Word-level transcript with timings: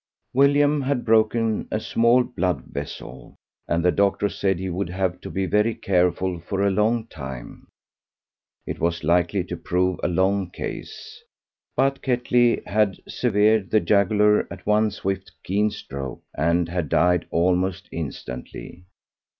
William 0.33 0.81
had 0.81 1.05
broken 1.05 1.67
a 1.69 1.79
small 1.79 2.23
blood 2.23 2.63
vessel, 2.63 3.35
and 3.67 3.85
the 3.85 3.91
doctor 3.91 4.29
said 4.29 4.57
he 4.57 4.67
would 4.67 4.89
have 4.89 5.21
to 5.21 5.29
be 5.29 5.45
very 5.45 5.75
careful 5.75 6.39
for 6.39 6.63
a 6.65 6.71
long 6.71 7.05
time. 7.05 7.67
It 8.65 8.79
was 8.79 9.03
likely 9.03 9.43
to 9.43 9.55
prove 9.55 9.99
a 10.01 10.07
long 10.07 10.49
case. 10.49 11.23
But 11.75 12.01
Ketley 12.01 12.63
had 12.65 12.97
severed 13.07 13.69
the 13.69 13.79
jugular 13.79 14.47
at 14.51 14.65
one 14.65 14.89
swift, 14.89 15.29
keen 15.43 15.69
stroke, 15.69 16.23
and 16.35 16.67
had 16.67 16.89
died 16.89 17.27
almost 17.29 17.87
instantly. 17.91 18.85